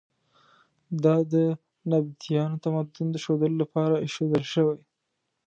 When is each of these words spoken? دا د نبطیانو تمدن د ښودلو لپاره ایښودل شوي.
دا 1.03 1.15
د 1.33 1.35
نبطیانو 1.91 2.61
تمدن 2.63 3.07
د 3.11 3.15
ښودلو 3.23 3.61
لپاره 3.63 3.95
ایښودل 4.05 4.43
شوي. 4.53 4.79